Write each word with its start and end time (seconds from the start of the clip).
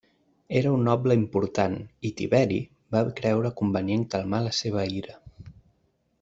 Era 0.59 0.69
un 0.77 0.85
noble 0.85 1.17
important, 1.23 1.75
i 2.09 2.11
Tiberi 2.21 2.57
va 2.97 3.03
creure 3.21 3.53
convenient 3.61 4.07
calmar 4.15 4.41
la 4.49 4.55
seva 4.63 4.89
ira. 5.03 5.21